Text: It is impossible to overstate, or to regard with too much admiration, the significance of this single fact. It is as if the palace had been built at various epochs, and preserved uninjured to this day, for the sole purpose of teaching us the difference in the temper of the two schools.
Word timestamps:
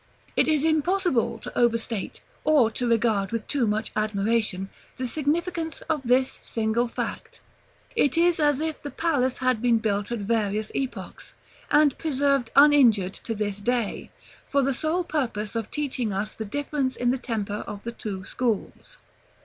It 0.35 0.47
is 0.47 0.63
impossible 0.63 1.37
to 1.37 1.55
overstate, 1.55 2.21
or 2.43 2.71
to 2.71 2.87
regard 2.87 3.31
with 3.31 3.47
too 3.47 3.67
much 3.67 3.91
admiration, 3.95 4.71
the 4.97 5.05
significance 5.05 5.81
of 5.81 6.01
this 6.01 6.39
single 6.41 6.87
fact. 6.87 7.39
It 7.95 8.17
is 8.17 8.39
as 8.39 8.61
if 8.61 8.81
the 8.81 8.89
palace 8.89 9.37
had 9.45 9.61
been 9.61 9.77
built 9.77 10.11
at 10.11 10.17
various 10.17 10.71
epochs, 10.73 11.33
and 11.69 11.95
preserved 11.99 12.49
uninjured 12.55 13.13
to 13.13 13.35
this 13.35 13.59
day, 13.61 14.09
for 14.47 14.63
the 14.63 14.73
sole 14.73 15.03
purpose 15.03 15.55
of 15.55 15.69
teaching 15.69 16.11
us 16.11 16.33
the 16.33 16.45
difference 16.45 16.95
in 16.95 17.11
the 17.11 17.19
temper 17.19 17.63
of 17.67 17.83
the 17.83 17.91
two 17.91 18.23
schools. 18.23 18.97